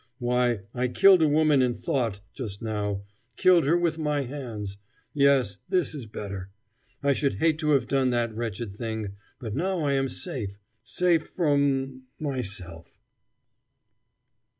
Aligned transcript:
Why, 0.17 0.61
I 0.73 0.87
killed 0.87 1.21
a 1.21 1.27
woman 1.27 1.61
in 1.61 1.75
thought 1.75 2.21
just 2.33 2.59
now 2.63 3.03
killed 3.37 3.65
her, 3.65 3.77
with 3.77 3.99
my 3.99 4.21
hands. 4.21 4.77
Yes, 5.13 5.59
this 5.69 5.93
is 5.93 6.07
better. 6.07 6.49
I 7.03 7.13
should 7.13 7.35
hate 7.35 7.59
to 7.59 7.69
have 7.73 7.87
done 7.87 8.09
that 8.09 8.33
wretched 8.35 8.75
thing, 8.75 9.13
but 9.39 9.53
now 9.55 9.81
I 9.83 9.93
am 9.93 10.09
safe 10.09 10.57
safe 10.83 11.27
from 11.27 12.05
myself." 12.19 12.99